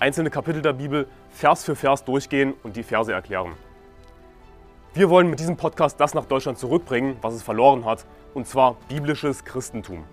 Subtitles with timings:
[0.00, 3.52] einzelne Kapitel der Bibel Vers für Vers durchgehen und die Verse erklären.
[4.94, 8.76] Wir wollen mit diesem Podcast das nach Deutschland zurückbringen, was es verloren hat, und zwar
[8.88, 10.04] biblisches Christentum.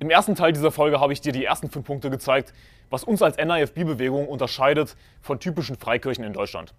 [0.00, 2.52] Im ersten Teil dieser Folge habe ich dir die ersten fünf Punkte gezeigt,
[2.90, 6.74] was uns als NIFB-Bewegung unterscheidet von typischen Freikirchen in Deutschland.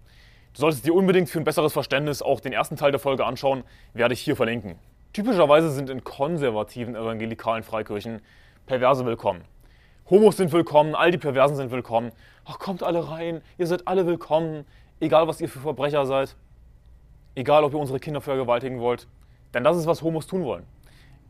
[0.52, 3.64] Du solltest dir unbedingt für ein besseres Verständnis auch den ersten Teil der Folge anschauen,
[3.94, 4.78] werde ich hier verlinken.
[5.14, 8.20] Typischerweise sind in konservativen evangelikalen Freikirchen
[8.66, 9.42] Perverse willkommen.
[10.10, 12.10] Homos sind willkommen, all die Perversen sind willkommen.
[12.44, 14.66] Ach, kommt alle rein, ihr seid alle willkommen,
[14.98, 16.34] egal was ihr für Verbrecher seid,
[17.36, 19.06] egal ob ihr unsere Kinder vergewaltigen wollt.
[19.54, 20.64] Denn das ist, was Homos tun wollen.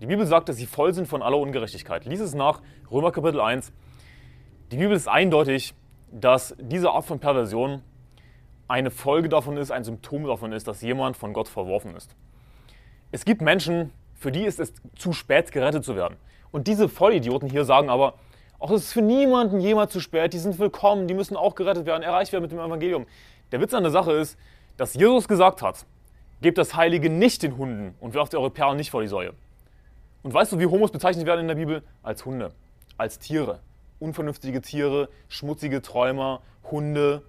[0.01, 2.07] Die Bibel sagt, dass sie voll sind von aller Ungerechtigkeit.
[2.07, 3.71] Lies es nach, Römer Kapitel 1.
[4.73, 5.75] Die Bibel ist eindeutig,
[6.11, 7.83] dass diese Art von Perversion
[8.67, 12.17] eine Folge davon ist, ein Symptom davon ist, dass jemand von Gott verworfen ist.
[13.15, 16.17] Es gibt Menschen, für die ist es zu spät, gerettet zu werden.
[16.51, 18.15] Und diese Vollidioten hier sagen aber,
[18.59, 21.87] auch es ist für niemanden jemals zu spät, die sind willkommen, die müssen auch gerettet
[21.87, 23.07] werden, erreicht werden mit dem Evangelium.
[23.53, 24.37] Der Witz an der Sache ist,
[24.77, 25.87] dass Jesus gesagt hat,
[26.43, 29.33] gebt das Heilige nicht den Hunden und werft eure Perlen nicht vor die Säue.
[30.25, 31.85] Und weißt du, wie Homos bezeichnet werden in der Bibel?
[32.03, 32.51] Als Hunde,
[32.99, 33.61] als Tiere.
[34.01, 37.23] Unvernünftige Tiere, schmutzige Träumer, Hunde.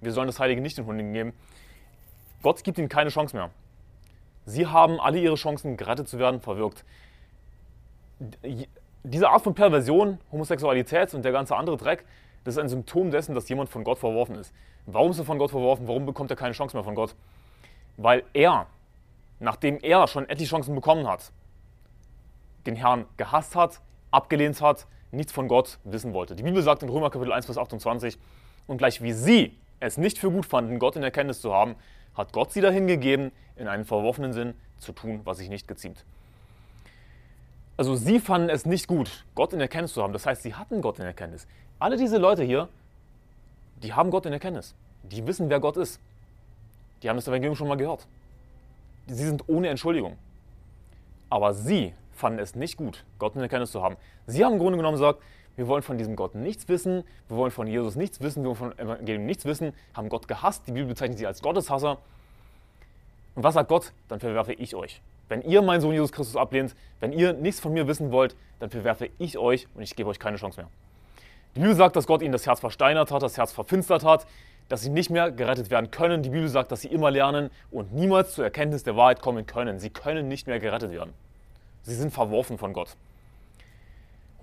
[0.00, 1.34] Wir sollen das Heilige nicht den Hunden geben.
[2.42, 3.50] Gott gibt ihnen keine Chance mehr.
[4.46, 6.84] Sie haben alle ihre Chancen, gerettet zu werden, verwirkt.
[9.02, 12.04] Diese Art von Perversion, Homosexualität und der ganze andere Dreck,
[12.44, 14.52] das ist ein Symptom dessen, dass jemand von Gott verworfen ist.
[14.86, 15.88] Warum ist er von Gott verworfen?
[15.88, 17.14] Warum bekommt er keine Chance mehr von Gott?
[17.96, 18.66] Weil er,
[19.40, 21.32] nachdem er schon etliche Chancen bekommen hat,
[22.66, 26.36] den Herrn gehasst hat, abgelehnt hat, nichts von Gott wissen wollte.
[26.36, 28.18] Die Bibel sagt in Römer Kapitel 1, Vers 28,
[28.66, 31.76] und gleich wie sie es nicht für gut fanden, Gott in Erkenntnis zu haben,
[32.14, 36.04] hat Gott sie dahin gegeben, in einem verworfenen Sinn zu tun, was sich nicht geziemt.
[37.76, 40.12] Also sie fanden es nicht gut, Gott in Erkenntnis zu haben.
[40.12, 41.46] Das heißt, sie hatten Gott in Erkenntnis.
[41.78, 42.68] Alle diese Leute hier,
[43.82, 44.74] die haben Gott in Erkenntnis.
[45.02, 46.00] Die wissen, wer Gott ist.
[47.02, 48.06] Die haben das Evangelium schon mal gehört.
[49.06, 50.16] Sie sind ohne Entschuldigung.
[51.28, 53.96] Aber sie fanden es nicht gut, Gott in Erkenntnis zu haben.
[54.26, 55.20] Sie haben im Grunde genommen gesagt,
[55.56, 58.56] wir wollen von diesem Gott nichts wissen, wir wollen von Jesus nichts wissen, wir wollen
[58.56, 61.98] von Evangelium nichts wissen, haben Gott gehasst, die Bibel bezeichnet sie als Gotteshasser.
[63.34, 63.92] Und was sagt Gott?
[64.08, 65.00] Dann verwerfe ich euch.
[65.28, 68.70] Wenn ihr meinen Sohn Jesus Christus ablehnt, wenn ihr nichts von mir wissen wollt, dann
[68.70, 70.68] verwerfe ich euch und ich gebe euch keine Chance mehr.
[71.54, 74.26] Die Bibel sagt, dass Gott ihnen das Herz versteinert hat, das Herz verfinstert hat,
[74.68, 76.22] dass sie nicht mehr gerettet werden können.
[76.22, 79.78] Die Bibel sagt, dass sie immer lernen und niemals zur Erkenntnis der Wahrheit kommen können.
[79.78, 81.12] Sie können nicht mehr gerettet werden.
[81.82, 82.96] Sie sind verworfen von Gott.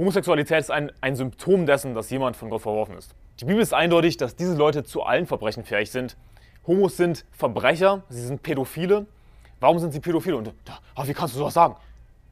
[0.01, 3.13] Homosexualität ist ein, ein Symptom dessen, dass jemand von Gott verworfen ist.
[3.39, 6.17] Die Bibel ist eindeutig, dass diese Leute zu allen Verbrechen fähig sind.
[6.66, 9.06] Homos sind Verbrecher, sie sind Pädophile.
[9.59, 10.38] Warum sind sie Pädophile?
[10.38, 10.56] Und
[10.95, 11.75] oh, wie kannst du sowas sagen?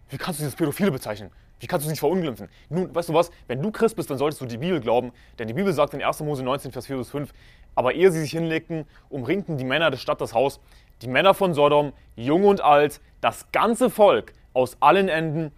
[0.09, 1.29] Wie kannst du dieses Pädophile bezeichnen?
[1.59, 2.49] Wie kannst du sie verunglimpfen?
[2.69, 3.29] Nun, weißt du was?
[3.45, 6.01] Wenn du Christ bist, dann solltest du die Bibel glauben, denn die Bibel sagt in
[6.01, 6.21] 1.
[6.21, 7.31] Mose 19, Vers 4 bis 5,
[7.75, 10.59] aber ehe sie sich hinlegten, umringten die Männer der Stadt das Haus,
[11.03, 15.51] die Männer von Sodom, jung und alt, das ganze Volk aus allen Enden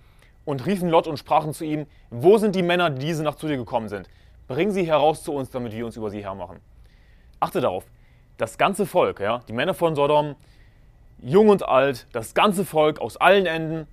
[0.46, 3.48] und riefen Lot und sprachen zu ihm, wo sind die Männer, die diese Nacht zu
[3.48, 4.10] dir gekommen sind?
[4.48, 6.60] Bring sie heraus zu uns, damit wir uns über sie hermachen.
[7.40, 7.86] Achte darauf,
[8.38, 10.36] das ganze Volk, ja, die Männer von Sodom,
[11.20, 13.88] jung und alt, das ganze Volk aus allen Enden.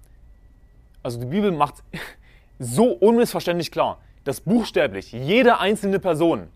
[1.02, 1.82] Also die Bibel macht
[2.58, 6.48] so unmissverständlich klar, dass buchstäblich jede einzelne Person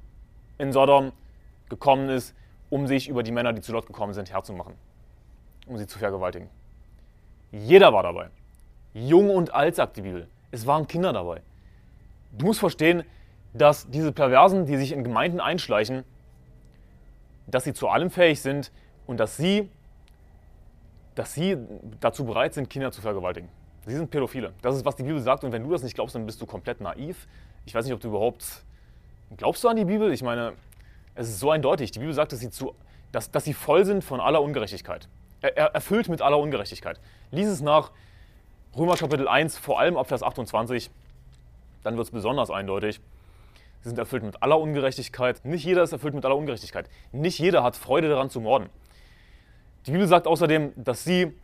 [0.58, 1.12] in Sodom
[1.68, 2.34] gekommen ist,
[2.70, 4.74] um sich über die Männer, die zu Lot gekommen sind, herzumachen,
[5.66, 6.48] um sie zu vergewaltigen.
[7.50, 8.30] Jeder war dabei.
[8.94, 10.28] Jung und alt, sagt die Bibel.
[10.50, 11.40] Es waren Kinder dabei.
[12.32, 13.04] Du musst verstehen,
[13.54, 16.04] dass diese Perversen, die sich in Gemeinden einschleichen,
[17.46, 18.72] dass sie zu allem fähig sind
[19.06, 19.68] und dass sie,
[21.14, 21.56] dass sie
[22.00, 23.48] dazu bereit sind, Kinder zu vergewaltigen.
[23.86, 24.52] Sie sind Pädophile.
[24.62, 25.44] Das ist, was die Bibel sagt.
[25.44, 27.26] Und wenn du das nicht glaubst, dann bist du komplett naiv.
[27.66, 28.64] Ich weiß nicht, ob du überhaupt.
[29.36, 30.12] Glaubst du an die Bibel?
[30.12, 30.52] Ich meine,
[31.14, 31.90] es ist so eindeutig.
[31.90, 32.74] Die Bibel sagt, dass sie, zu,
[33.10, 35.08] dass, dass sie voll sind von aller Ungerechtigkeit.
[35.40, 37.00] Er, erfüllt mit aller Ungerechtigkeit.
[37.32, 37.90] Lies es nach
[38.74, 40.90] Römer Kapitel 1, vor allem ab Vers 28.
[41.82, 43.00] Dann wird es besonders eindeutig.
[43.82, 45.44] Sie sind erfüllt mit aller Ungerechtigkeit.
[45.44, 46.88] Nicht jeder ist erfüllt mit aller Ungerechtigkeit.
[47.12, 48.70] Nicht jeder hat Freude daran zu morden.
[49.84, 51.34] Die Bibel sagt außerdem, dass sie,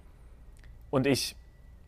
[0.91, 1.37] und ich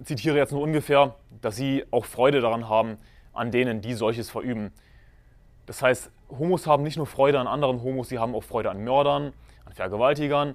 [0.04, 2.98] zitiere jetzt nur ungefähr, dass sie auch Freude daran haben,
[3.32, 4.72] an denen, die solches verüben.
[5.64, 8.84] Das heißt, Homos haben nicht nur Freude an anderen Homos, sie haben auch Freude an
[8.84, 9.32] Mördern,
[9.64, 10.54] an Vergewaltigern,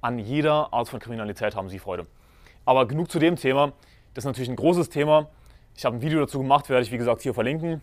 [0.00, 2.06] an jeder Art von Kriminalität haben sie Freude.
[2.64, 3.72] Aber genug zu dem Thema.
[4.14, 5.28] Das ist natürlich ein großes Thema.
[5.74, 7.80] Ich habe ein Video dazu gemacht, werde ich wie gesagt hier verlinken.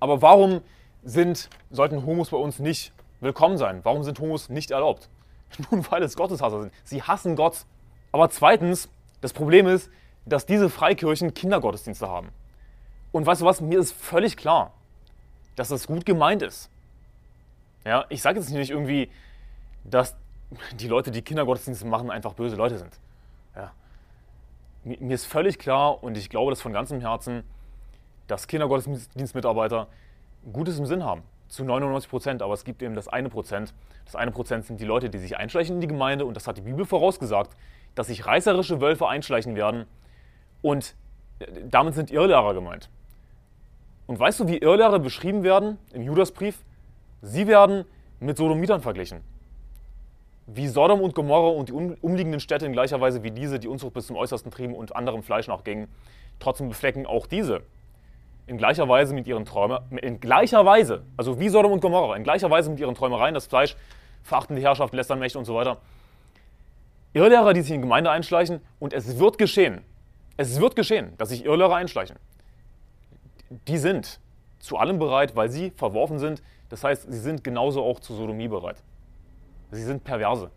[0.00, 0.62] Aber warum
[1.04, 3.80] sind, sollten Homos bei uns nicht willkommen sein?
[3.84, 5.08] Warum sind Homos nicht erlaubt?
[5.70, 6.72] Nun, weil es Gotteshasser sind.
[6.82, 7.66] Sie hassen Gott.
[8.10, 8.88] Aber zweitens,
[9.20, 9.90] das Problem ist,
[10.24, 12.30] dass diese Freikirchen Kindergottesdienste haben.
[13.12, 14.72] Und weißt du was, mir ist völlig klar,
[15.54, 16.68] dass das gut gemeint ist.
[17.84, 19.08] Ja, ich sage jetzt nicht irgendwie,
[19.84, 20.16] dass
[20.80, 22.98] die Leute, die Kindergottesdienste machen, einfach böse Leute sind.
[24.86, 27.42] Mir ist völlig klar und ich glaube das von ganzem Herzen,
[28.28, 29.88] dass Kindergottesdienstmitarbeiter
[30.52, 31.22] Gutes im Sinn haben.
[31.48, 33.74] Zu 99 Prozent, aber es gibt eben das eine Prozent.
[34.04, 36.56] Das eine Prozent sind die Leute, die sich einschleichen in die Gemeinde und das hat
[36.56, 37.50] die Bibel vorausgesagt,
[37.96, 39.86] dass sich reißerische Wölfe einschleichen werden
[40.62, 40.94] und
[41.40, 42.88] äh, damit sind Irrlehrer gemeint.
[44.06, 46.64] Und weißt du, wie Irrlehrer beschrieben werden im Judasbrief?
[47.22, 47.86] Sie werden
[48.20, 49.22] mit Sodomitern verglichen.
[50.46, 53.94] Wie Sodom und Gomorra und die umliegenden Städte in gleicher Weise wie diese die Unzucht
[53.94, 55.88] bis zum Äußersten trieben und anderem Fleisch nachgingen,
[56.38, 57.62] trotzdem beflecken auch diese
[58.46, 62.22] in gleicher Weise mit ihren Träumen, in gleicher Weise, also wie Sodom und Gomorra, in
[62.22, 63.76] gleicher Weise mit ihren Träumereien, das Fleisch,
[64.22, 65.78] verachten die Herrschaft, lästern Mächte und so weiter.
[67.12, 69.82] Irrlehrer, die sich in Gemeinde einschleichen und es wird geschehen,
[70.36, 72.16] es wird geschehen, dass sich Irrlehrer einschleichen.
[73.66, 74.20] Die sind
[74.58, 76.42] zu allem bereit, weil sie verworfen sind.
[76.68, 78.82] Das heißt, sie sind genauso auch zu Sodomie bereit.
[79.76, 80.50] Sie sind perverse.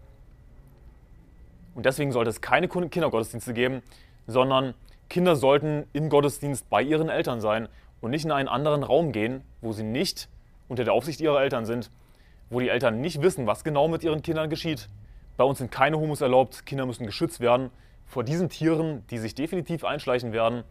[1.75, 3.83] Und deswegen sollte es keine Kindergottesdienste geben,
[4.27, 4.73] sondern
[5.09, 7.67] Kinder sollten im Gottesdienst bei ihren Eltern sein
[7.99, 10.29] und nicht in einen anderen Raum gehen, wo sie nicht
[10.69, 11.91] unter der Aufsicht ihrer Eltern sind,
[12.49, 14.87] wo die Eltern nicht wissen, was genau mit ihren Kindern geschieht.
[15.35, 17.71] Bei uns sind keine Homos erlaubt, Kinder müssen geschützt werden
[18.05, 20.63] vor diesen Tieren, die sich definitiv einschleichen werden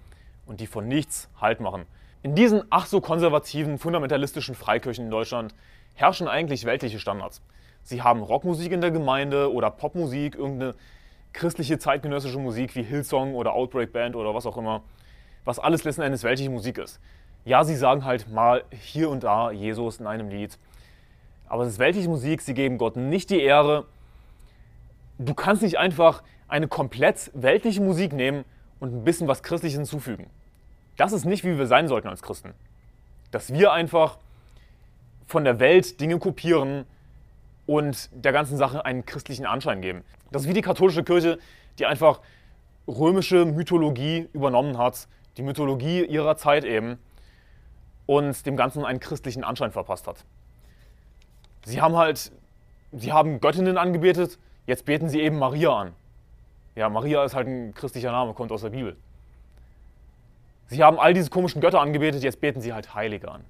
[0.47, 1.85] und die von nichts Halt machen.
[2.23, 5.55] In diesen ach so konservativen, fundamentalistischen Freikirchen in Deutschland
[5.95, 7.43] herrschen eigentlich weltliche Standards.
[7.89, 10.75] Sie haben Rockmusik in der Gemeinde oder Popmusik, irgendeine
[11.33, 14.83] christliche zeitgenössische Musik wie Hillsong oder Outbreak Band oder was auch immer,
[15.47, 17.01] was alles letzten Endes weltliche Musik ist.
[17.47, 20.59] Ja, sie sagen halt mal hier und da Jesus in einem Lied,
[21.47, 23.87] aber es ist weltliche Musik, sie geben Gott nicht die Ehre.
[25.17, 28.45] Du kannst nicht einfach eine komplett weltliche Musik nehmen
[28.81, 30.29] und ein bisschen was Christliches hinzufügen.
[30.99, 32.53] Das ist nicht, wie wir sein sollten als Christen.
[33.31, 34.19] Dass wir einfach
[35.27, 36.85] von der Welt Dinge kopieren,
[37.69, 40.03] und der ganzen Sache einen christlichen Anschein geben.
[40.33, 41.39] Das ist wie die katholische Kirche,
[41.79, 42.23] die einfach
[42.89, 45.07] römische Mythologie übernommen hat,
[45.37, 46.99] die Mythologie ihrer Zeit eben,
[48.07, 50.25] und dem Ganzen einen christlichen Anschein verpasst hat.
[51.67, 52.33] Sie haben halt,
[52.93, 55.93] sie haben Göttinnen angebetet, jetzt beten sie eben Maria an.
[56.75, 58.97] Ja, Maria ist halt ein christlicher Name, kommt aus der Bibel.
[60.69, 63.45] Sie haben all diese komischen Götter angebetet, jetzt beten sie halt Heilige an.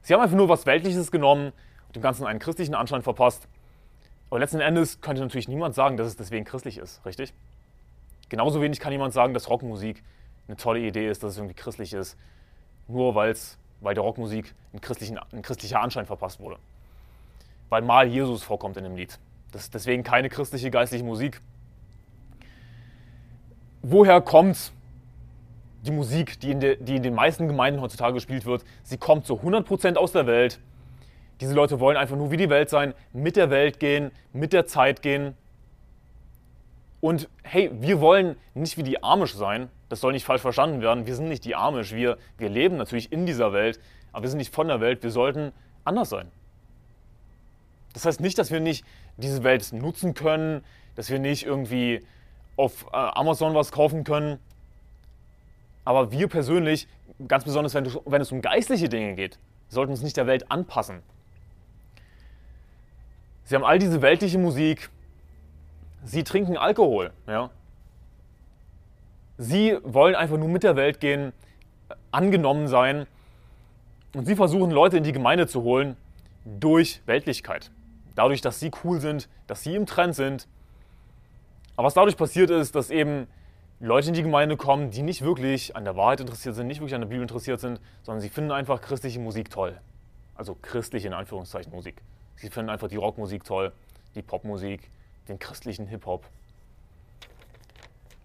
[0.00, 1.52] Sie haben einfach nur was Weltliches genommen,
[1.96, 3.48] dem Ganzen einen christlichen Anschein verpasst.
[4.30, 7.32] Aber letzten Endes könnte natürlich niemand sagen, dass es deswegen christlich ist, richtig?
[8.28, 10.02] Genauso wenig kann jemand sagen, dass Rockmusik
[10.48, 12.16] eine tolle Idee ist, dass es irgendwie christlich ist,
[12.88, 14.80] nur weil's, weil der Rockmusik ein,
[15.32, 16.58] ein christlicher Anschein verpasst wurde.
[17.68, 19.18] Weil mal Jesus vorkommt in dem Lied.
[19.52, 21.40] Das ist deswegen keine christliche geistliche Musik.
[23.82, 24.72] Woher kommt
[25.82, 28.64] die Musik, die in, de, die in den meisten Gemeinden heutzutage gespielt wird?
[28.82, 30.60] Sie kommt zu 100% aus der Welt
[31.40, 34.66] diese Leute wollen einfach nur wie die Welt sein, mit der Welt gehen, mit der
[34.66, 35.34] Zeit gehen.
[37.00, 39.68] Und hey, wir wollen nicht wie die Amish sein.
[39.88, 41.06] Das soll nicht falsch verstanden werden.
[41.06, 41.92] Wir sind nicht die Amish.
[41.92, 43.78] Wir, wir leben natürlich in dieser Welt,
[44.12, 45.02] aber wir sind nicht von der Welt.
[45.02, 45.52] Wir sollten
[45.84, 46.30] anders sein.
[47.92, 48.84] Das heißt nicht, dass wir nicht
[49.16, 50.64] diese Welt nutzen können,
[50.96, 52.04] dass wir nicht irgendwie
[52.56, 54.38] auf äh, Amazon was kaufen können.
[55.84, 56.88] Aber wir persönlich,
[57.28, 59.38] ganz besonders wenn, wenn es um geistliche Dinge geht,
[59.68, 61.02] sollten uns nicht der Welt anpassen.
[63.46, 64.90] Sie haben all diese weltliche Musik.
[66.04, 67.12] Sie trinken Alkohol.
[67.28, 67.50] Ja?
[69.38, 71.32] Sie wollen einfach nur mit der Welt gehen,
[72.10, 73.06] angenommen sein.
[74.14, 75.96] Und sie versuchen Leute in die Gemeinde zu holen
[76.44, 77.70] durch Weltlichkeit.
[78.16, 80.48] Dadurch, dass sie cool sind, dass sie im Trend sind.
[81.76, 83.28] Aber was dadurch passiert ist, dass eben
[83.78, 86.94] Leute in die Gemeinde kommen, die nicht wirklich an der Wahrheit interessiert sind, nicht wirklich
[86.96, 89.78] an der Bibel interessiert sind, sondern sie finden einfach christliche Musik toll.
[90.34, 92.02] Also christliche in Anführungszeichen Musik.
[92.36, 93.72] Sie finden einfach die Rockmusik toll,
[94.14, 94.90] die Popmusik,
[95.28, 96.24] den christlichen Hip-Hop.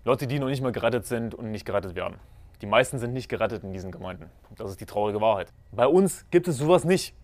[0.03, 2.17] Leute, die noch nicht mal gerettet sind und nicht gerettet werden.
[2.61, 4.29] Die meisten sind nicht gerettet in diesen Gemeinden.
[4.55, 5.51] Das ist die traurige Wahrheit.
[5.71, 7.15] Bei uns gibt es sowas nicht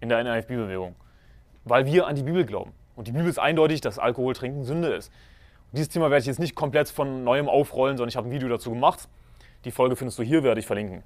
[0.00, 0.94] in der NRFB-Bewegung,
[1.64, 2.72] weil wir an die Bibel glauben.
[2.96, 5.08] Und die Bibel ist eindeutig, dass Alkohol trinken Sünde ist.
[5.70, 8.32] Und dieses Thema werde ich jetzt nicht komplett von neuem aufrollen, sondern ich habe ein
[8.32, 9.08] Video dazu gemacht.
[9.64, 11.02] Die Folge findest du hier, werde ich verlinken.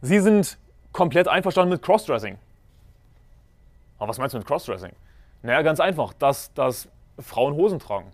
[0.00, 0.58] Sie sind
[0.92, 2.38] komplett einverstanden mit Crossdressing.
[3.98, 4.92] Aber was meinst du mit Crossdressing?
[5.42, 6.88] Naja, ganz einfach, dass, dass
[7.18, 8.10] Frauen Hosen tragen.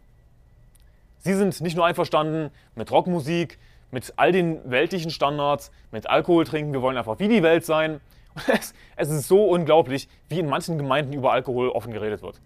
[1.18, 3.58] Sie sind nicht nur einverstanden mit Rockmusik,
[3.90, 8.00] mit all den weltlichen Standards, mit Alkohol trinken, wir wollen einfach wie die Welt sein.
[8.48, 12.40] Es, es, ist so unglaublich, wie in manchen Gemeinden über Alkohol offen geredet wird.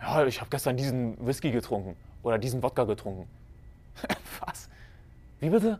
[0.00, 3.28] Ja, ich habe gestern diesen Whisky getrunken oder diesen Wodka getrunken.
[4.40, 4.70] Was?
[5.38, 5.78] Wie bitte?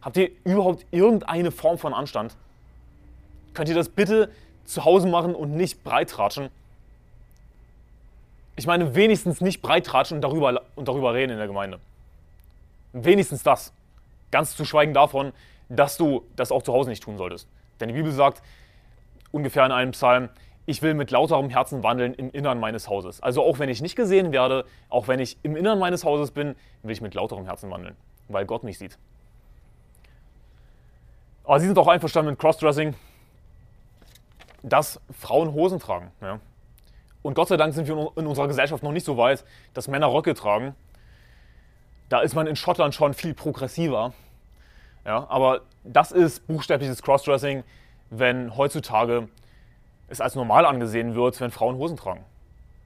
[0.00, 2.36] Habt ihr überhaupt irgendeine Form von Anstand?
[3.52, 4.30] Könnt ihr das bitte
[4.68, 6.50] zu Hause machen und nicht breitratschen?
[8.56, 11.78] Ich meine, wenigstens nicht breitratschen und darüber, und darüber reden in der Gemeinde.
[12.92, 13.72] Wenigstens das.
[14.30, 15.32] Ganz zu schweigen davon,
[15.68, 17.48] dass du das auch zu Hause nicht tun solltest.
[17.80, 18.42] Denn die Bibel sagt
[19.30, 20.28] ungefähr in einem Psalm,
[20.66, 23.22] ich will mit lauterem Herzen wandeln im Innern meines Hauses.
[23.22, 26.56] Also auch wenn ich nicht gesehen werde, auch wenn ich im Innern meines Hauses bin,
[26.82, 27.96] will ich mit lauterem Herzen wandeln,
[28.28, 28.98] weil Gott mich sieht.
[31.44, 32.94] Aber sie sind auch einverstanden mit Crossdressing,
[34.68, 36.10] dass Frauen Hosen tragen.
[36.20, 36.40] Ja.
[37.22, 39.44] Und Gott sei Dank sind wir in unserer Gesellschaft noch nicht so weit,
[39.74, 40.74] dass Männer Röcke tragen.
[42.08, 44.14] Da ist man in Schottland schon viel progressiver.
[45.04, 47.64] Ja, aber das ist buchstäbliches Crossdressing,
[48.10, 49.28] wenn heutzutage
[50.08, 52.24] es als normal angesehen wird, wenn Frauen Hosen tragen.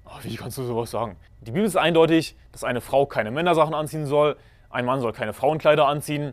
[0.06, 1.16] Oh, wie kannst du sowas sagen?
[1.40, 4.36] Die Bibel ist eindeutig, dass eine Frau keine Männersachen anziehen soll,
[4.70, 6.32] ein Mann soll keine Frauenkleider anziehen,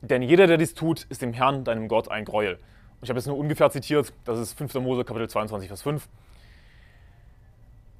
[0.00, 2.58] denn jeder, der dies tut, ist dem Herrn, deinem Gott, ein Gräuel.
[3.02, 4.74] Ich habe jetzt nur ungefähr zitiert, das ist 5.
[4.74, 6.08] Mose, Kapitel 22, Vers 5.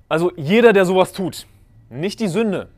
[0.08, 1.46] Also jeder, der sowas tut,
[1.90, 2.68] nicht die Sünde.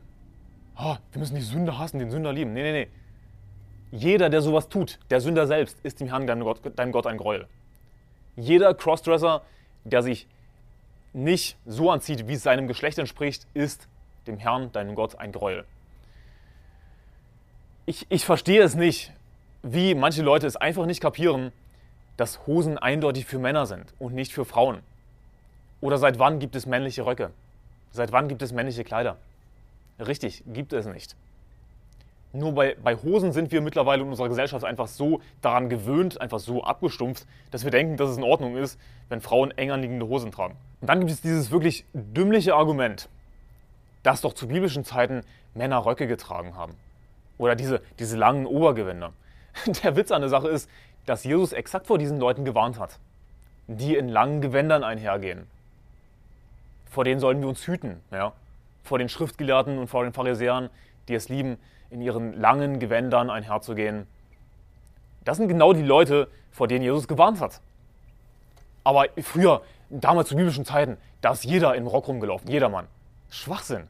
[0.77, 2.53] Oh, wir müssen die Sünde hassen, den Sünder lieben.
[2.53, 2.87] Nee, nee, nee.
[3.91, 7.17] Jeder, der sowas tut, der Sünder selbst, ist dem Herrn, deinem Gott, deinem Gott ein
[7.17, 7.47] Gräuel.
[8.35, 9.41] Jeder Crossdresser,
[9.83, 10.27] der sich
[11.13, 13.87] nicht so anzieht, wie es seinem Geschlecht entspricht, ist
[14.27, 15.65] dem Herrn, deinem Gott, ein Gräuel.
[17.85, 19.11] Ich, ich verstehe es nicht,
[19.63, 21.51] wie manche Leute es einfach nicht kapieren,
[22.19, 24.79] dass Hosen eindeutig für Männer sind und nicht für Frauen.
[25.79, 27.31] Oder seit wann gibt es männliche Röcke?
[27.93, 29.15] Seit wann gibt es männliche Kleider?
[29.99, 31.15] Richtig, gibt es nicht.
[32.33, 36.39] Nur bei, bei Hosen sind wir mittlerweile in unserer Gesellschaft einfach so daran gewöhnt, einfach
[36.39, 40.31] so abgestumpft, dass wir denken, dass es in Ordnung ist, wenn Frauen eng anliegende Hosen
[40.31, 40.57] tragen.
[40.81, 43.07] Und dann gibt es dieses wirklich dümmliche Argument,
[44.03, 45.21] dass doch zu biblischen Zeiten
[45.53, 46.75] Männer Röcke getragen haben.
[47.37, 49.13] Oder diese, diese langen Obergewänder.
[49.83, 50.69] Der Witz an der Sache ist,
[51.09, 52.99] dass Jesus exakt vor diesen Leuten gewarnt hat,
[53.65, 55.47] die in langen Gewändern einhergehen.
[56.85, 58.33] Vor denen sollen wir uns hüten, ja?
[58.83, 60.69] vor den Schriftgelehrten und vor den Pharisäern,
[61.07, 61.57] die es lieben,
[61.89, 64.05] in ihren langen Gewändern einherzugehen.
[65.25, 67.59] Das sind genau die Leute, vor denen Jesus gewarnt hat.
[68.83, 72.85] Aber früher, damals zu biblischen Zeiten, da ist jeder im Rock rumgelaufen, jedermann.
[73.31, 73.87] Schwachsinn.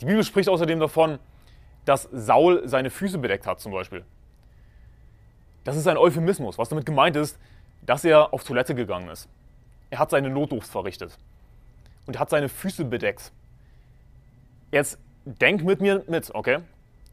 [0.00, 1.18] Die Bibel spricht außerdem davon,
[1.86, 4.04] dass Saul seine Füße bedeckt hat, zum Beispiel.
[5.68, 7.38] Das ist ein Euphemismus, was damit gemeint ist,
[7.82, 9.28] dass er auf Toilette gegangen ist.
[9.90, 11.18] Er hat seine Notdurft verrichtet
[12.06, 13.32] und hat seine Füße bedeckt.
[14.72, 16.60] Jetzt denk mit mir mit, okay?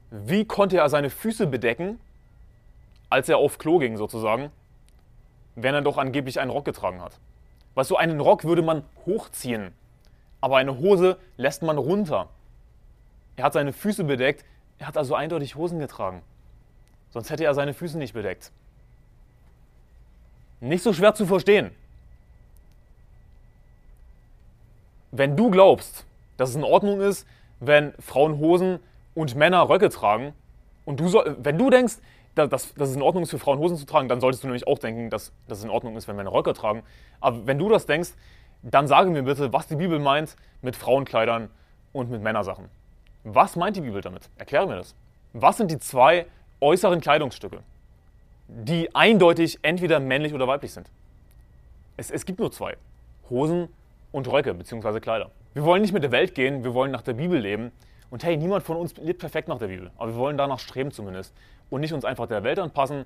[0.09, 2.00] Wie konnte er seine Füße bedecken,
[3.09, 4.51] als er auf Klo ging sozusagen,
[5.55, 7.19] wenn er doch angeblich einen Rock getragen hat?
[7.74, 9.74] Weißt du, einen Rock würde man hochziehen,
[10.39, 12.29] aber eine Hose lässt man runter.
[13.35, 14.45] Er hat seine Füße bedeckt,
[14.79, 16.21] er hat also eindeutig Hosen getragen.
[17.15, 18.51] Sonst hätte er seine Füße nicht bedeckt.
[20.60, 21.72] Nicht so schwer zu verstehen.
[25.12, 26.05] Wenn du glaubst,
[26.36, 27.25] dass es in Ordnung ist,
[27.62, 28.79] wenn Frauen Hosen
[29.13, 30.34] und Männer Röcke tragen.
[30.84, 32.00] Und du soll, wenn du denkst,
[32.36, 34.67] dass, dass, es in Ordnung ist, für Frauen Hosen zu tragen, dann solltest du nämlich
[34.67, 36.84] auch denken, dass, dass es in Ordnung ist, wenn Männer Röcke tragen.
[37.22, 38.10] Aber wenn du das denkst,
[38.62, 41.50] dann sage mir bitte, was die Bibel meint mit Frauenkleidern
[41.93, 42.65] und mit Männersachen.
[43.24, 44.29] Was meint die Bibel damit?
[44.36, 44.95] Erkläre mir das.
[45.31, 46.25] Was sind die zwei
[46.62, 47.59] äußeren Kleidungsstücke,
[48.47, 50.89] die eindeutig entweder männlich oder weiblich sind?
[51.97, 52.77] Es, es gibt nur zwei.
[53.29, 53.69] Hosen
[54.12, 55.00] und Röcke bzw.
[55.00, 55.31] Kleider.
[55.53, 57.71] Wir wollen nicht mit der Welt gehen, wir wollen nach der Bibel leben.
[58.09, 60.91] Und hey, niemand von uns lebt perfekt nach der Bibel, aber wir wollen danach streben
[60.91, 61.33] zumindest
[61.69, 63.05] und nicht uns einfach der Welt anpassen.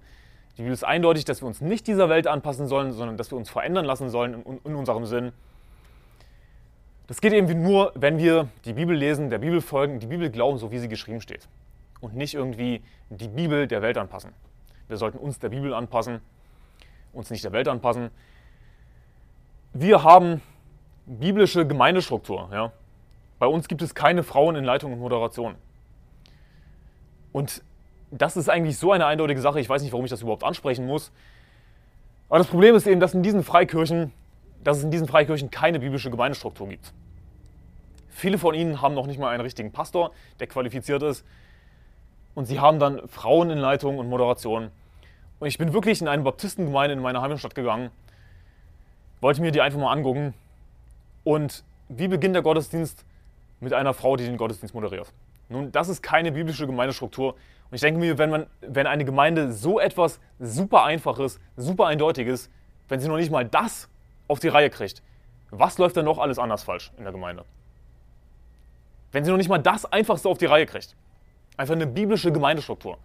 [0.57, 3.37] Die Bibel ist eindeutig, dass wir uns nicht dieser Welt anpassen sollen, sondern dass wir
[3.37, 5.31] uns verändern lassen sollen in, in unserem Sinn.
[7.07, 10.57] Das geht irgendwie nur, wenn wir die Bibel lesen, der Bibel folgen, die Bibel glauben,
[10.57, 11.47] so wie sie geschrieben steht.
[12.01, 14.33] Und nicht irgendwie die Bibel der Welt anpassen.
[14.87, 16.21] Wir sollten uns der Bibel anpassen,
[17.13, 18.09] uns nicht der Welt anpassen.
[19.73, 20.41] Wir haben
[21.05, 22.49] biblische Gemeindestruktur.
[22.51, 22.71] Ja?
[23.37, 25.55] Bei uns gibt es keine Frauen in Leitung und Moderation.
[27.31, 27.63] Und
[28.11, 29.59] das ist eigentlich so eine eindeutige Sache.
[29.59, 31.11] Ich weiß nicht, warum ich das überhaupt ansprechen muss.
[32.27, 34.11] Aber das Problem ist eben, dass, in diesen Freikirchen,
[34.63, 36.93] dass es in diesen Freikirchen keine biblische Gemeindestruktur gibt.
[38.07, 41.25] Viele von ihnen haben noch nicht mal einen richtigen Pastor, der qualifiziert ist.
[42.35, 44.71] Und sie haben dann Frauen in Leitung und Moderation.
[45.39, 47.91] Und ich bin wirklich in eine Baptistengemeinde in meiner Heimatstadt gegangen,
[49.21, 50.33] wollte mir die einfach mal angucken.
[51.23, 53.05] Und wie beginnt der Gottesdienst?
[53.61, 55.11] Mit einer Frau, die den Gottesdienst moderiert.
[55.49, 57.33] Nun, das ist keine biblische Gemeindestruktur.
[57.33, 62.49] Und ich denke mir, wenn, man, wenn eine Gemeinde so etwas super Einfaches, super Eindeutiges,
[62.87, 63.89] wenn sie noch nicht mal das
[64.27, 65.03] auf die Reihe kriegt,
[65.51, 67.43] was läuft dann noch alles anders falsch in der Gemeinde?
[69.11, 70.95] Wenn sie noch nicht mal das Einfachste auf die Reihe kriegt.
[71.59, 72.97] Einfach eine biblische Gemeindestruktur.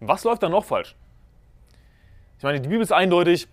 [0.00, 0.94] Was läuft da noch falsch?
[2.36, 3.48] Ich meine, die Bibel ist eindeutig,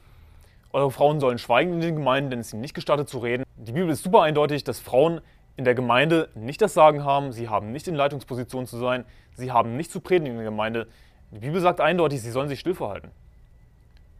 [0.73, 3.45] eure Frauen sollen schweigen in den Gemeinden, denn es ist ihnen nicht gestattet zu reden.
[3.55, 5.21] Die Bibel ist super eindeutig, dass Frauen
[5.55, 9.05] in der Gemeinde nicht das Sagen haben, sie haben nicht in Leitungsposition zu sein,
[9.35, 10.89] sie haben nicht zu predigen in der Gemeinde.
[11.31, 13.11] Die Bibel sagt eindeutig, sie sollen sich still verhalten.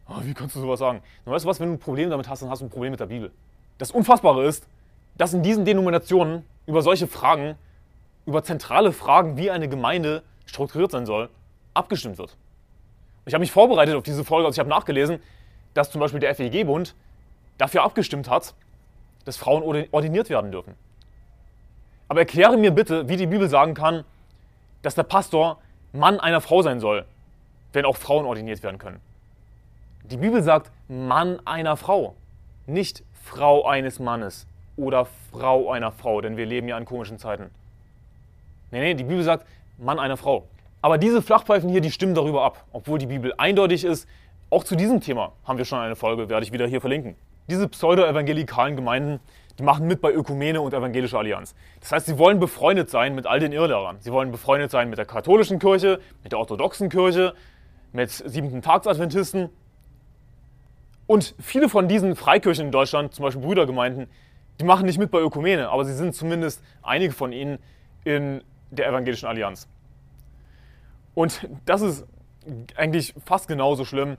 [0.08, 1.02] Oh, wie kannst du sowas sagen?
[1.26, 2.92] Und weißt du was, wenn du ein Problem damit hast, dann hast du ein Problem
[2.92, 3.34] mit der Bibel.
[3.78, 4.66] Das Unfassbare ist,
[5.18, 7.56] dass in diesen Denominationen über solche Fragen,
[8.25, 11.30] über zentrale Fragen, wie eine Gemeinde strukturiert sein soll,
[11.74, 12.38] abgestimmt wird.
[13.25, 15.20] Ich habe mich vorbereitet auf diese Folge, also ich habe nachgelesen,
[15.74, 16.96] dass zum Beispiel der FEG-Bund
[17.58, 18.54] dafür abgestimmt hat,
[19.25, 20.74] dass Frauen ordiniert werden dürfen.
[22.08, 24.04] Aber erkläre mir bitte, wie die Bibel sagen kann,
[24.82, 25.60] dass der Pastor
[25.94, 27.06] Mann einer Frau sein soll,
[27.74, 29.00] wenn auch Frauen ordiniert werden können.
[30.04, 32.16] Die Bibel sagt Mann einer Frau,
[32.66, 37.51] nicht Frau eines Mannes oder Frau einer Frau, denn wir leben ja in komischen Zeiten.
[38.72, 39.46] Nee, nee, die Bibel sagt
[39.78, 40.48] Mann einer Frau.
[40.82, 44.08] Aber diese Flachpfeifen hier, die stimmen darüber ab, obwohl die Bibel eindeutig ist.
[44.50, 47.16] Auch zu diesem Thema haben wir schon eine Folge, werde ich wieder hier verlinken.
[47.50, 49.20] Diese pseudo-evangelikalen Gemeinden,
[49.60, 51.56] die machen mit bei Ökumene und Evangelischer Allianz.
[51.80, 53.98] Das heißt, sie wollen befreundet sein mit all den Irrlehrern.
[54.00, 57.34] Sie wollen befreundet sein mit der katholischen Kirche, mit der orthodoxen Kirche,
[57.94, 59.50] mit siebenten Tagsadventisten.
[61.08, 64.08] Und viele von diesen Freikirchen in Deutschland, zum Beispiel Brüdergemeinden,
[64.60, 67.60] die machen nicht mit bei Ökumene, aber sie sind zumindest einige von ihnen
[68.04, 69.68] in der Evangelischen Allianz.
[71.13, 72.06] Und das ist
[72.75, 74.18] eigentlich fast genauso schlimm,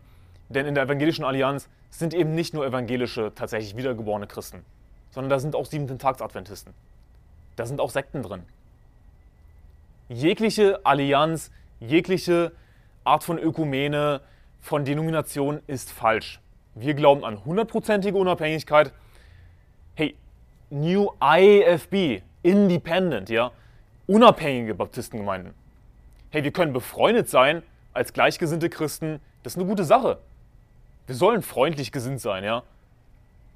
[0.48, 4.64] denn in der Evangelischen Allianz sind eben nicht nur evangelische, tatsächlich wiedergeborene Christen,
[5.10, 6.72] sondern da sind auch siebenten Tagsadventisten.
[7.56, 8.42] Da sind auch Sekten drin.
[10.08, 12.52] Jegliche Allianz, jegliche
[13.04, 14.20] Art von Ökumene,
[14.60, 16.40] von Denomination ist falsch.
[16.74, 18.92] Wir glauben an hundertprozentige Unabhängigkeit.
[19.94, 20.16] Hey,
[20.70, 23.50] New IFB, Independent, ja,
[24.06, 25.54] unabhängige Baptistengemeinden.
[26.30, 27.62] Hey, wir können befreundet sein
[27.92, 29.20] als gleichgesinnte Christen.
[29.42, 30.18] Das ist eine gute Sache.
[31.06, 32.62] Wir sollen freundlich gesinnt sein, ja.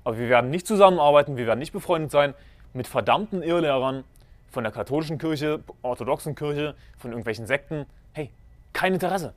[0.05, 2.35] Aber wir werden nicht zusammenarbeiten, wir werden nicht befreundet sein
[2.75, 4.05] mit verdammten Irrlehrern
[4.49, 7.87] von der katholischen Kirche, orthodoxen Kirche, von irgendwelchen Sekten.
[8.13, 8.31] Hey,
[8.73, 9.35] kein Interesse.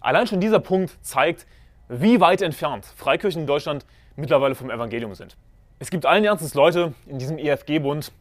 [0.00, 1.46] Allein schon dieser Punkt zeigt,
[1.88, 5.36] wie weit entfernt Freikirchen in Deutschland mittlerweile vom Evangelium sind.
[5.82, 8.12] Es gibt allen Ernstes Leute in diesem EFG-Bund,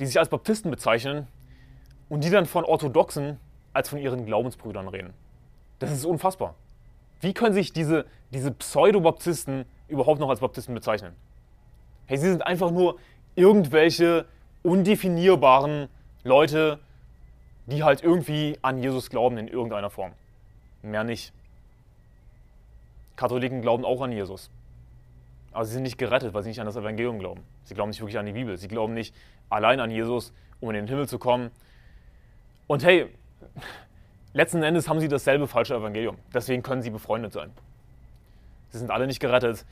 [0.00, 1.28] die sich als Baptisten bezeichnen
[2.08, 3.38] und die dann von Orthodoxen
[3.72, 5.14] als von ihren Glaubensbrüdern reden.
[5.78, 6.56] Das ist unfassbar.
[7.20, 11.14] Wie können sich diese, diese Pseudo-Baptisten überhaupt noch als Baptisten bezeichnen?
[12.06, 12.98] Hey, sie sind einfach nur
[13.36, 14.26] irgendwelche
[14.64, 15.88] undefinierbaren
[16.24, 16.80] Leute,
[17.66, 20.14] die halt irgendwie an Jesus glauben in irgendeiner Form.
[20.82, 21.32] Mehr nicht.
[23.14, 24.50] Katholiken glauben auch an Jesus.
[25.52, 27.42] Aber sie sind nicht gerettet, weil sie nicht an das Evangelium glauben.
[27.64, 28.56] Sie glauben nicht wirklich an die Bibel.
[28.56, 29.14] Sie glauben nicht
[29.50, 31.50] allein an Jesus, um in den Himmel zu kommen.
[32.66, 33.06] Und hey,
[34.32, 36.16] letzten Endes haben sie dasselbe falsche Evangelium.
[36.32, 37.50] Deswegen können sie befreundet sein.
[38.70, 39.66] Sie sind alle nicht gerettet.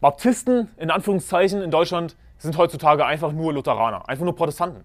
[0.00, 4.84] Baptisten, in Anführungszeichen, in Deutschland sind heutzutage einfach nur Lutheraner, einfach nur Protestanten.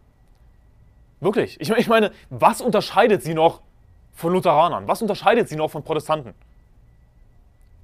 [1.19, 1.61] Wirklich.
[1.61, 3.61] Ich, ich meine, was unterscheidet sie noch
[4.13, 4.87] von Lutheranern?
[4.87, 6.33] Was unterscheidet sie noch von Protestanten?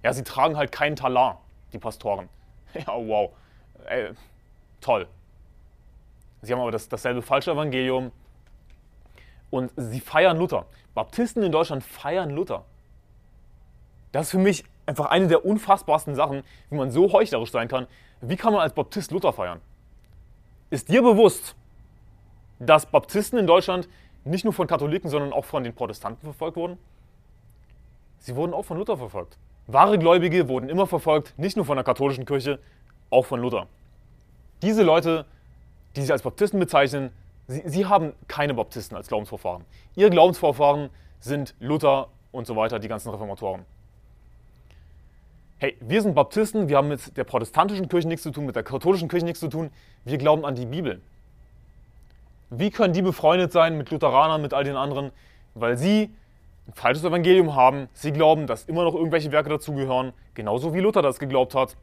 [0.04, 1.42] Ja, sie tragen halt keinen Talar
[1.74, 2.30] die Pastoren.
[2.74, 3.32] Ja, wow.
[3.86, 4.12] Ey,
[4.82, 5.08] toll.
[6.42, 8.12] Sie haben aber das, dasselbe falsche Evangelium
[9.50, 10.66] und sie feiern Luther.
[10.94, 12.66] Baptisten in Deutschland feiern Luther.
[14.12, 17.88] Das ist für mich einfach eine der unfassbarsten Sachen, wie man so heuchlerisch sein kann.
[18.22, 19.62] Wie kann man als Baptist Luther feiern?
[20.70, 21.56] Ist dir bewusst,
[22.60, 23.88] dass Baptisten in Deutschland
[24.24, 26.78] nicht nur von Katholiken, sondern auch von den Protestanten verfolgt wurden?
[28.20, 29.38] Sie wurden auch von Luther verfolgt.
[29.68, 32.60] Wahre Gläubige wurden immer verfolgt, nicht nur von der katholischen Kirche,
[33.10, 33.68] auch von Luther.
[34.62, 35.26] Diese Leute,
[35.96, 37.12] die sich als Baptisten bezeichnen,
[37.48, 39.66] sie, sie haben keine Baptisten als Glaubensvorfahren.
[39.96, 43.66] Ihr Glaubensvorfahren sind Luther und so weiter, die ganzen Reformatoren.
[45.58, 48.64] Hey, wir sind Baptisten, wir haben mit der protestantischen Kirche nichts zu tun, mit der
[48.64, 49.72] katholischen Kirche nichts zu tun.
[50.06, 51.02] Wir glauben an die Bibel.
[52.50, 55.12] Wie können die befreundet sein mit Lutheranern, mit all den anderen?
[55.56, 56.12] Weil sie
[56.68, 57.88] ein falsches Evangelium haben.
[57.94, 61.78] Sie glauben, dass immer noch irgendwelche Werke dazugehören, genauso wie Luther das geglaubt hat.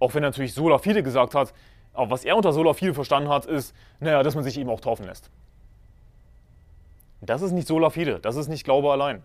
[0.00, 1.52] Auch wenn er natürlich sola fide gesagt hat.
[1.92, 4.80] Aber was er unter sola fide verstanden hat, ist, naja, dass man sich eben auch
[4.80, 5.30] taufen lässt.
[7.22, 9.22] Das ist nicht sola fide, das ist nicht Glaube allein.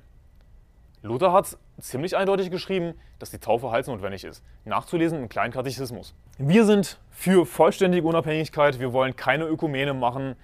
[1.04, 4.44] Luther hat ziemlich eindeutig geschrieben, dass die Taufe heilsnotwendig ist.
[4.66, 6.14] Nachzulesen im kleinen Katechismus.
[6.38, 10.36] Wir sind für vollständige Unabhängigkeit, wir wollen keine Ökumene machen,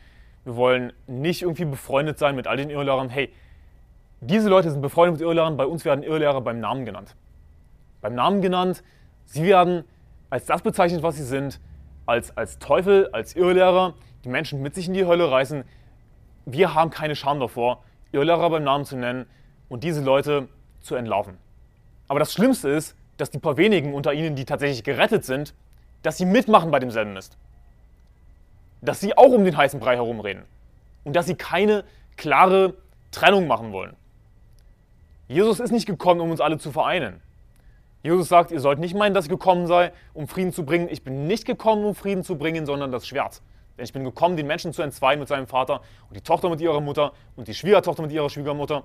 [0.43, 3.10] wir wollen nicht irgendwie befreundet sein mit all den Irrlehrern.
[3.10, 3.31] Hey,
[4.21, 7.15] diese Leute sind befreundet mit Irrlehrern, bei uns werden Irrlehrer beim Namen genannt.
[8.01, 8.84] Beim Namen genannt,
[9.25, 9.84] sie werden
[10.30, 11.60] als das bezeichnet, was sie sind,
[12.06, 15.63] als, als Teufel, als Irrlehrer, die Menschen mit sich in die Hölle reißen.
[16.45, 19.25] Wir haben keine Scham davor, Irrlehrer beim Namen zu nennen
[19.69, 20.47] und diese Leute
[20.82, 21.38] zu entlarven.
[22.08, 25.53] Aber das Schlimmste ist, dass die paar wenigen unter ihnen, die tatsächlich gerettet sind,
[26.03, 27.38] dass sie mitmachen bei demselben Mist.
[28.82, 30.43] Dass sie auch um den heißen Brei herumreden.
[31.03, 31.84] Und dass sie keine
[32.15, 32.75] klare
[33.12, 33.95] Trennung machen wollen.
[35.28, 37.22] Jesus ist nicht gekommen, um uns alle zu vereinen.
[38.04, 40.88] Jesus sagt, ihr sollt nicht meinen, dass ich gekommen sei, um Frieden zu bringen.
[40.90, 43.42] Ich bin nicht gekommen, um Frieden zu bringen, sondern das Schwert.
[43.78, 46.62] Denn ich bin gekommen, den Menschen zu entzweien mit seinem Vater und die Tochter mit
[46.62, 48.84] ihrer Mutter und die Schwiegertochter mit ihrer Schwiegermutter.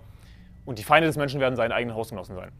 [0.64, 2.52] Und die Feinde des Menschen werden seine eigenen Hausgenossen sein.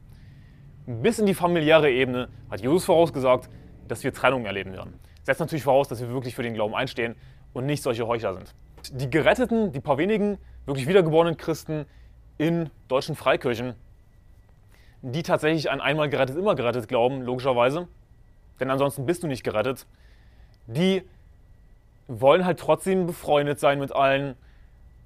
[0.86, 3.48] Bis in die familiäre Ebene hat Jesus vorausgesagt,
[3.88, 4.98] dass wir Trennung erleben werden.
[5.22, 7.14] Setzt natürlich voraus, dass wir wirklich für den Glauben einstehen
[7.52, 8.54] und nicht solche Heuchler sind.
[8.92, 11.86] Die Geretteten, die paar wenigen wirklich wiedergeborenen Christen
[12.38, 13.74] in deutschen Freikirchen,
[15.02, 17.88] die tatsächlich an einmal gerettet, immer gerettet glauben, logischerweise,
[18.60, 19.86] denn ansonsten bist du nicht gerettet,
[20.66, 21.02] die
[22.08, 24.36] wollen halt trotzdem befreundet sein mit allen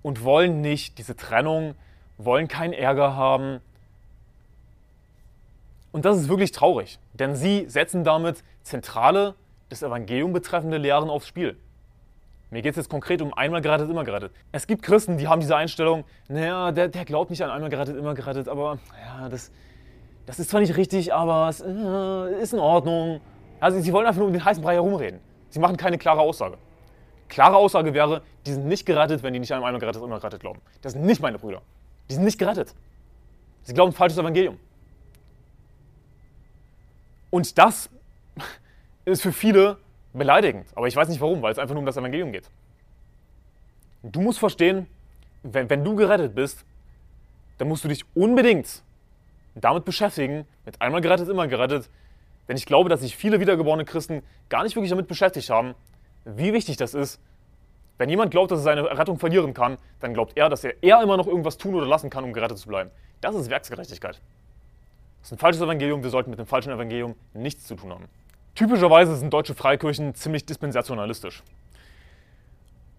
[0.02, 1.74] und wollen nicht diese Trennung,
[2.18, 3.60] wollen keinen Ärger haben.
[5.92, 9.34] Und das ist wirklich traurig, denn sie setzen damit zentrale,
[9.68, 11.56] das Evangelium betreffende Lehren aufs Spiel.
[12.50, 14.32] Mir geht es jetzt konkret um einmal gerettet, immer gerettet.
[14.52, 17.96] Es gibt Christen, die haben diese Einstellung, naja, der, der glaubt nicht an einmal gerettet,
[17.96, 19.50] immer gerettet, aber ja, das,
[20.26, 23.20] das ist zwar nicht richtig, aber es äh, ist in Ordnung.
[23.58, 25.20] Also sie wollen einfach nur um den heißen Brei herumreden.
[25.48, 26.56] Sie machen keine klare Aussage.
[27.28, 30.40] Klare Aussage wäre, die sind nicht gerettet, wenn die nicht an einmal gerettet, immer gerettet
[30.40, 30.60] glauben.
[30.82, 31.62] Das sind nicht meine Brüder.
[32.08, 32.74] Die sind nicht gerettet.
[33.62, 34.58] Sie glauben falsches Evangelium.
[37.30, 37.90] Und das
[39.04, 39.78] ist für viele
[40.16, 40.66] beleidigend.
[40.74, 42.50] Aber ich weiß nicht warum, weil es einfach nur um das Evangelium geht.
[44.02, 44.86] Du musst verstehen,
[45.42, 46.64] wenn, wenn du gerettet bist,
[47.58, 48.82] dann musst du dich unbedingt
[49.54, 51.88] damit beschäftigen, mit einmal gerettet, immer gerettet.
[52.48, 55.74] Denn ich glaube, dass sich viele wiedergeborene Christen gar nicht wirklich damit beschäftigt haben,
[56.24, 57.20] wie wichtig das ist.
[57.98, 61.00] Wenn jemand glaubt, dass er seine Rettung verlieren kann, dann glaubt er, dass er eher
[61.02, 62.90] immer noch irgendwas tun oder lassen kann, um gerettet zu bleiben.
[63.22, 64.20] Das ist Werksgerechtigkeit.
[65.20, 66.02] Das ist ein falsches Evangelium.
[66.02, 68.04] Wir sollten mit dem falschen Evangelium nichts zu tun haben.
[68.56, 71.42] Typischerweise sind deutsche Freikirchen ziemlich dispensationalistisch.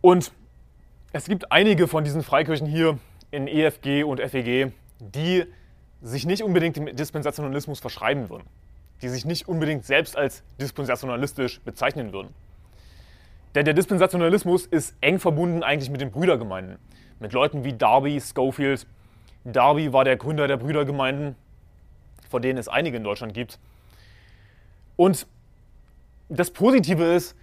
[0.02, 0.32] Und
[1.13, 3.00] es gibt einige von diesen Freikirchen hier
[3.32, 5.46] in EFG und FEG, die
[6.04, 8.43] sich nicht unbedingt dem Dispensationalismus verschreiben würden,
[9.02, 12.36] die sich nicht unbedingt selbst als dispensationalistisch bezeichnen würden.
[13.56, 16.78] Denn der Dispensationalismus ist eng verbunden eigentlich mit den Brüdergemeinden,
[17.20, 18.86] mit Leuten wie Darby, Schofield.
[19.43, 21.36] Darby war der Gründer der Brüdergemeinden,
[22.30, 23.58] von denen es einige in Deutschland gibt.
[24.96, 25.26] Und
[26.30, 27.36] das Positive ist,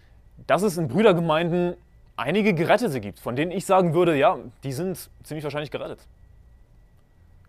[0.46, 1.76] dass es in Brüdergemeinden
[2.16, 6.06] einige Gerettete gibt, von denen ich sagen würde, ja, die sind ziemlich wahrscheinlich gerettet.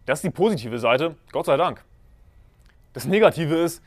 [0.05, 1.83] Das ist die positive Seite, Gott sei Dank.
[2.93, 3.81] Das Negative ist,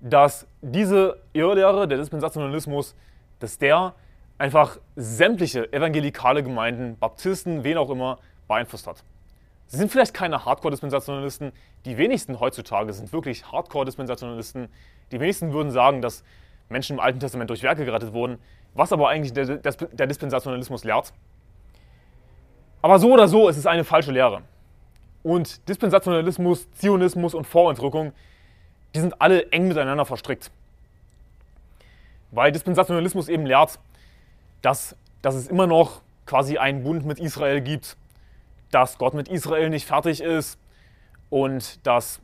[0.00, 2.94] dass diese Irrlehre, der Dispensationalismus,
[3.40, 3.94] dass der
[4.36, 9.02] einfach sämtliche evangelikale Gemeinden, Baptisten, wen auch immer, beeinflusst hat.
[9.66, 11.52] Sie sind vielleicht keine Hardcore-Dispensationalisten.
[11.84, 14.68] Die wenigsten heutzutage sind wirklich Hardcore-Dispensationalisten.
[15.12, 16.22] Die wenigsten würden sagen, dass
[16.68, 18.38] Menschen im Alten Testament durch Werke gerettet wurden,
[18.74, 21.12] was aber eigentlich der, der Dispensationalismus lehrt.
[22.82, 24.42] Aber so oder so ist es eine falsche Lehre.
[25.22, 28.12] Und Dispensationalismus, Zionismus und Vorentrückung,
[28.94, 30.50] die sind alle eng miteinander verstrickt.
[32.30, 33.78] Weil Dispensationalismus eben lehrt,
[34.62, 37.96] dass, dass es immer noch quasi einen Bund mit Israel gibt,
[38.70, 40.58] dass Gott mit Israel nicht fertig ist
[41.30, 42.20] und dass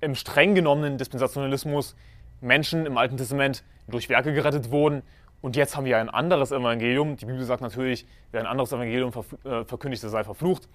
[0.00, 1.94] im streng genommenen Dispensationalismus
[2.40, 5.02] Menschen im Alten Testament durch Werke gerettet wurden.
[5.42, 7.16] Und jetzt haben wir ein anderes Evangelium.
[7.16, 9.12] Die Bibel sagt natürlich, wer ein anderes Evangelium
[9.44, 10.68] äh, verkündigt, sei verflucht.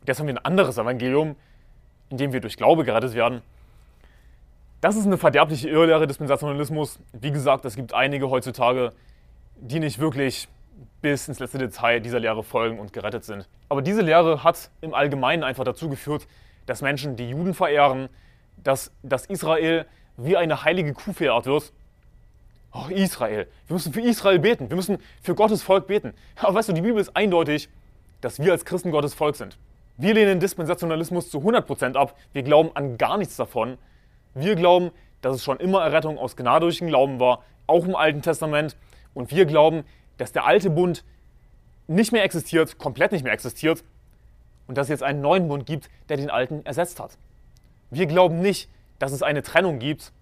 [0.00, 1.36] Und jetzt haben wir ein anderes Evangelium,
[2.10, 3.42] in dem wir durch Glaube gerettet werden.
[4.80, 6.98] Das ist eine verderbliche Irrlehre Dispensationalismus.
[7.12, 8.92] Wie gesagt, es gibt einige heutzutage,
[9.56, 10.48] die nicht wirklich
[11.00, 13.48] bis ins letzte Detail dieser Lehre folgen und gerettet sind.
[13.68, 16.26] Aber diese Lehre hat im Allgemeinen einfach dazu geführt,
[16.66, 18.08] dass Menschen die Juden verehren,
[18.56, 21.72] dass, dass Israel wie eine heilige Kuh verehrt wird.
[22.72, 23.46] Oh, Israel.
[23.66, 24.68] Wir müssen für Israel beten.
[24.68, 26.12] Wir müssen für Gottes Volk beten.
[26.36, 27.68] Aber weißt du, die Bibel ist eindeutig,
[28.20, 29.56] dass wir als Christen Gottes Volk sind.
[29.96, 32.16] Wir lehnen Dispensationalismus zu 100% ab.
[32.32, 33.78] Wir glauben an gar nichts davon.
[34.34, 37.94] Wir glauben, dass es schon immer Errettung aus Gnade durch den Glauben war, auch im
[37.94, 38.76] Alten Testament.
[39.14, 39.84] Und wir glauben,
[40.18, 41.04] dass der alte Bund
[41.86, 43.84] nicht mehr existiert, komplett nicht mehr existiert
[44.66, 47.16] und dass es jetzt einen neuen Bund gibt, der den alten ersetzt hat.
[47.90, 48.68] Wir glauben nicht,
[49.04, 50.12] dass es eine Trennung gibt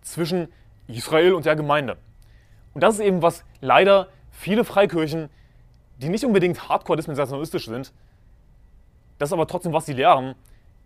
[0.00, 0.48] zwischen
[0.88, 1.96] Israel und der Gemeinde.
[2.74, 5.30] Und das ist eben, was leider viele Freikirchen,
[5.98, 7.92] die nicht unbedingt hardcore dispensationalistisch sind,
[9.18, 10.34] das ist aber trotzdem, was sie lehren,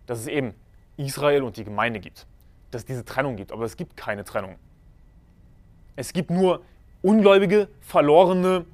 [0.04, 0.52] dass es eben
[0.98, 2.26] Israel und die Gemeinde gibt.
[2.70, 3.52] Dass es diese Trennung gibt.
[3.52, 4.56] Aber es gibt keine Trennung.
[5.96, 6.60] Es gibt nur
[7.00, 8.66] Ungläubige, Verlorene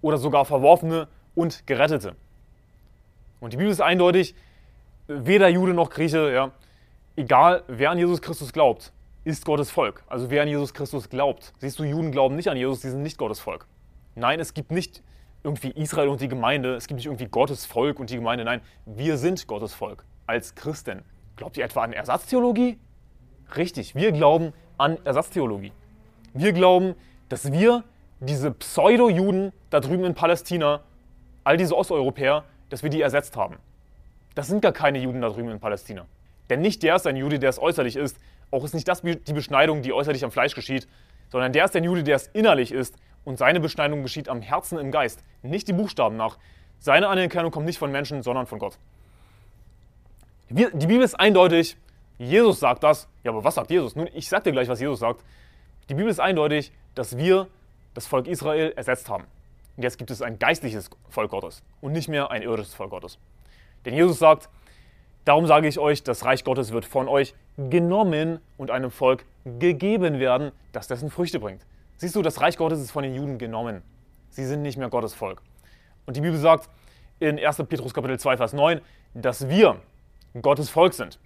[0.00, 2.16] oder sogar Verworfene und Gerettete.
[3.38, 4.34] Und die Bibel ist eindeutig,
[5.08, 6.52] weder Jude noch Grieche, ja,
[7.16, 8.92] egal wer an Jesus Christus glaubt,
[9.24, 10.02] ist Gottes Volk.
[10.08, 11.52] Also wer an Jesus Christus glaubt.
[11.58, 13.66] Siehst du, Juden glauben nicht an Jesus, die sind nicht Gottes Volk.
[14.14, 15.02] Nein, es gibt nicht
[15.42, 18.44] irgendwie Israel und die Gemeinde, es gibt nicht irgendwie Gottes Volk und die Gemeinde.
[18.44, 21.02] Nein, wir sind Gottes Volk als Christen.
[21.36, 22.78] Glaubt ihr etwa an Ersatztheologie?
[23.56, 25.72] Richtig, wir glauben an Ersatztheologie.
[26.34, 26.94] Wir glauben,
[27.28, 27.84] dass wir
[28.20, 30.80] diese Pseudo-Juden da drüben in Palästina,
[31.42, 33.56] all diese Osteuropäer, dass wir die ersetzt haben.
[34.34, 36.06] Das sind gar keine Juden da drüben in Palästina.
[36.50, 38.18] Denn nicht der ist ein Jude, der es äußerlich ist.
[38.50, 40.86] Auch ist nicht das die Beschneidung, die äußerlich am Fleisch geschieht,
[41.30, 44.78] sondern der ist ein Jude, der es innerlich ist und seine Beschneidung geschieht am Herzen
[44.78, 46.38] im Geist, nicht die Buchstaben nach.
[46.80, 48.78] Seine Anerkennung kommt nicht von Menschen, sondern von Gott.
[50.48, 51.76] Die Bibel ist eindeutig,
[52.18, 53.08] Jesus sagt das.
[53.22, 53.94] Ja, aber was sagt Jesus?
[53.94, 55.24] Nun, ich sag dir gleich, was Jesus sagt.
[55.88, 57.48] Die Bibel ist eindeutig, dass wir
[57.94, 59.24] das Volk Israel ersetzt haben.
[59.76, 63.18] Und jetzt gibt es ein geistliches Volk Gottes und nicht mehr ein irdisches Volk Gottes.
[63.84, 64.48] Denn Jesus sagt,
[65.24, 70.18] darum sage ich euch, das Reich Gottes wird von euch genommen und einem Volk gegeben
[70.18, 71.66] werden, das dessen Früchte bringt.
[71.96, 73.82] Siehst du, das Reich Gottes ist von den Juden genommen.
[74.30, 75.42] Sie sind nicht mehr Gottes Volk.
[76.06, 76.68] Und die Bibel sagt
[77.18, 77.56] in 1.
[77.68, 78.80] Petrus Kapitel 2, Vers 9,
[79.14, 79.76] dass wir
[80.40, 81.18] Gottes Volk sind.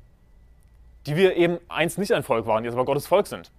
[1.06, 3.50] Die wir eben einst nicht ein Volk waren, jetzt aber Gottes Volk sind.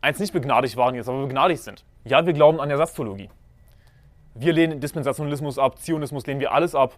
[0.00, 1.84] Einst nicht begnadigt waren, jetzt aber begnadigt sind.
[2.04, 3.28] Ja, wir glauben an Ersatztheologie.
[4.34, 6.96] Wir lehnen Dispensationalismus ab, Zionismus lehnen wir alles ab.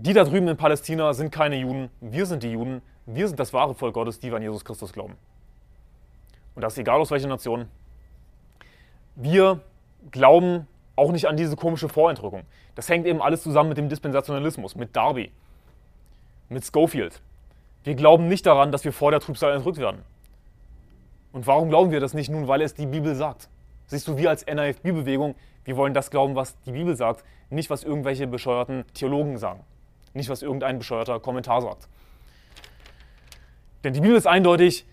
[0.00, 3.52] Die da drüben in Palästina sind keine Juden, wir sind die Juden, wir sind das
[3.52, 5.16] wahre Volk Gottes, die wir an Jesus Christus glauben.
[6.54, 7.66] Und das ist egal aus welcher Nation.
[9.16, 9.60] Wir
[10.12, 12.42] glauben auch nicht an diese komische Vorentrückung.
[12.76, 15.32] Das hängt eben alles zusammen mit dem Dispensationalismus, mit Darby,
[16.48, 17.20] mit Schofield.
[17.82, 20.02] Wir glauben nicht daran, dass wir vor der Trübsal entrückt werden.
[21.32, 22.30] Und warum glauben wir das nicht?
[22.30, 23.48] Nun, weil es die Bibel sagt.
[23.88, 25.34] Siehst du, wir als NAFB-Bewegung,
[25.64, 29.64] wir wollen das glauben, was die Bibel sagt, nicht was irgendwelche bescheuerten Theologen sagen,
[30.14, 31.88] nicht was irgendein bescheuerter Kommentar sagt.
[33.84, 34.86] Denn die Bibel ist eindeutig,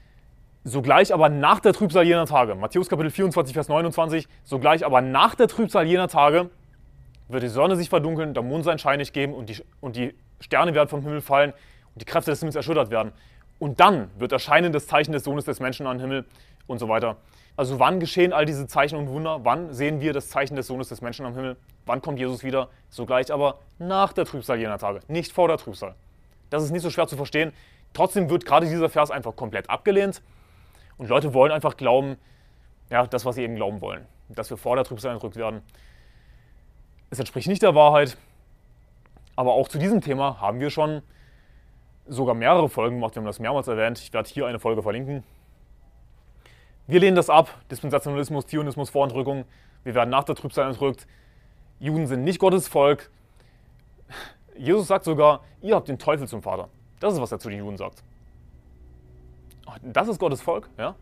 [0.64, 5.36] sogleich aber nach der Trübsal jener Tage, Matthäus Kapitel 24, Vers 29, sogleich aber nach
[5.36, 6.50] der Trübsal jener Tage
[7.28, 10.14] wird die Sonne sich verdunkeln, der Mond sein Schein nicht geben und die, und die
[10.40, 13.12] Sterne werden vom Himmel fallen und die Kräfte des Himmels erschüttert werden.
[13.58, 16.26] Und dann wird erscheinen das Zeichen des Sohnes des Menschen am Himmel
[16.68, 17.18] und so weiter.
[17.58, 19.40] Also wann geschehen all diese Zeichen und Wunder?
[19.44, 21.56] Wann sehen wir das Zeichen des Sohnes des Menschen am Himmel?
[21.86, 22.70] Wann kommt Jesus wieder?
[22.90, 25.96] Sogleich aber nach der Trübsal jener Tage, nicht vor der Trübsal.
[26.50, 27.54] Das ist nicht so schwer zu verstehen.
[27.94, 30.22] Trotzdem wird gerade dieser Vers einfach komplett abgelehnt.
[30.98, 32.18] Und Leute wollen einfach glauben,
[32.90, 34.06] ja, das, was sie eben glauben wollen.
[34.30, 35.62] Dass wir vor der Trübsal entrückt werden.
[37.10, 38.18] Es entspricht nicht der Wahrheit.
[39.36, 41.02] Aber auch zu diesem Thema haben wir schon
[42.08, 43.16] sogar mehrere Folgen gemacht.
[43.16, 44.00] Wir haben das mehrmals erwähnt.
[44.00, 45.24] Ich werde hier eine Folge verlinken.
[46.88, 47.50] Wir lehnen das ab.
[47.72, 49.46] Dispensationalismus, Zionismus, Vorentrückung.
[49.84, 51.08] Wir werden nach der Trübsal entrückt.
[51.80, 53.10] Juden sind nicht Gottes Volk.
[54.58, 56.70] Jesus sagt sogar, ihr habt den Teufel zum Vater.
[57.00, 58.04] Das ist, was er zu den Juden sagt.
[59.82, 60.96] Das ist Gottes Volk, ja?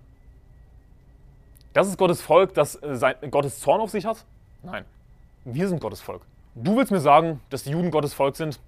[1.74, 4.26] Das ist Gottes Volk, das äh, sein, Gottes Zorn auf sich hat?
[4.62, 4.86] Nein.
[5.44, 6.22] Wir sind Gottes Volk.
[6.56, 8.60] Du willst mir sagen, dass die Juden Gottes Volk sind?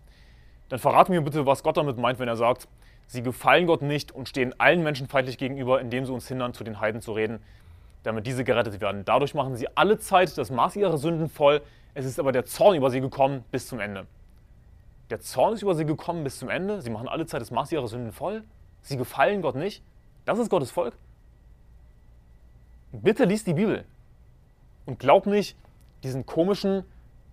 [0.70, 2.68] Dann verrate mir bitte, was Gott damit meint, wenn er sagt,
[3.08, 6.64] sie gefallen Gott nicht und stehen allen Menschen feindlich gegenüber, indem sie uns hindern, zu
[6.64, 7.40] den Heiden zu reden,
[8.04, 9.04] damit diese gerettet werden.
[9.06, 11.62] Dadurch machen sie alle Zeit das Maß ihrer Sünden voll.
[11.94, 14.06] Es ist aber der Zorn über sie gekommen bis zum Ende.
[15.10, 16.82] Der Zorn ist über sie gekommen bis zum Ende.
[16.82, 18.44] Sie machen alle Zeit das Maß ihrer Sünden voll.
[18.82, 19.84] Sie gefallen Gott nicht.
[20.26, 20.98] Das ist Gottes Volk.
[22.92, 23.86] Bitte liest die Bibel
[24.86, 25.58] und glaub nicht
[26.04, 26.84] diesen komischen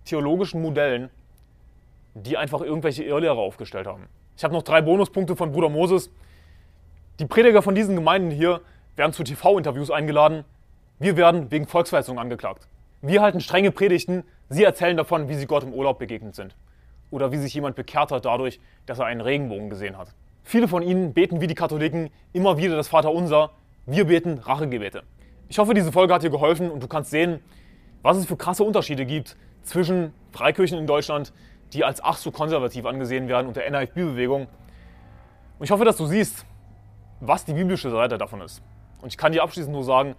[0.05, 1.09] theologischen Modellen,
[2.13, 4.07] die einfach irgendwelche Irrlehrer aufgestellt haben.
[4.35, 6.09] Ich habe noch drei Bonuspunkte von Bruder Moses.
[7.19, 8.61] Die Prediger von diesen Gemeinden hier
[8.95, 10.43] werden zu TV-Interviews eingeladen.
[10.99, 12.67] Wir werden wegen Volksverhetzung angeklagt.
[13.01, 14.23] Wir halten strenge Predigten.
[14.49, 16.55] Sie erzählen davon, wie sie Gott im Urlaub begegnet sind.
[17.11, 20.13] Oder wie sich jemand bekehrt hat dadurch, dass er einen Regenbogen gesehen hat.
[20.43, 23.51] Viele von ihnen beten wie die Katholiken immer wieder das Vaterunser.
[23.85, 25.03] Wir beten Rachegebete.
[25.47, 27.39] Ich hoffe, diese Folge hat dir geholfen und du kannst sehen,
[28.01, 31.31] was es für krasse Unterschiede gibt zwischen Freikirchen in Deutschland,
[31.73, 34.47] die als ach so konservativ angesehen werden und der NAFB-Bewegung.
[35.59, 36.45] Und ich hoffe, dass du siehst,
[37.19, 38.61] was die biblische Seite davon ist.
[39.01, 40.15] Und ich kann dir abschließend nur sagen,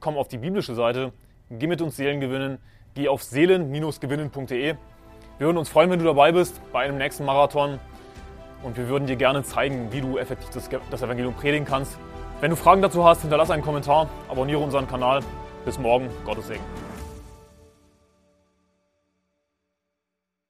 [0.00, 1.12] komm auf die biblische Seite,
[1.50, 2.58] geh mit uns Seelen gewinnen,
[2.94, 4.74] geh auf seelen-gewinnen.de
[5.38, 7.78] Wir würden uns freuen, wenn du dabei bist bei einem nächsten Marathon.
[8.62, 11.96] Und wir würden dir gerne zeigen, wie du effektiv das, das Evangelium predigen kannst.
[12.40, 15.20] Wenn du Fragen dazu hast, hinterlass einen Kommentar, abonniere unseren Kanal.
[15.64, 16.87] Bis morgen, Gottes Segen.